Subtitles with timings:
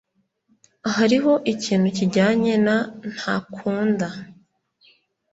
[0.95, 2.75] Hariho ikintu kijyanye na
[3.13, 4.07] ntakunda.